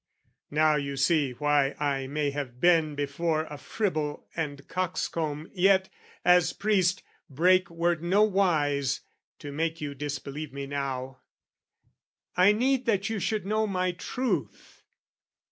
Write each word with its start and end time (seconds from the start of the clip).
Now 0.49 0.77
you 0.77 0.97
see 0.97 1.33
why 1.33 1.75
I 1.79 2.07
may 2.07 2.31
have 2.31 2.59
been 2.59 2.95
before 2.95 3.43
A 3.51 3.57
fribble 3.59 4.25
and 4.35 4.67
coxcomb, 4.67 5.47
yet, 5.53 5.89
as 6.25 6.53
priest, 6.53 7.03
break 7.29 7.69
word 7.69 8.01
Nowise, 8.01 9.01
to 9.37 9.51
make 9.51 9.79
you 9.79 9.93
disbelieve 9.93 10.53
me 10.53 10.65
now. 10.65 11.19
I 12.35 12.51
need 12.51 12.87
that 12.87 13.11
you 13.11 13.19
should 13.19 13.45
know 13.45 13.67
my 13.67 13.91
truth. 13.91 14.81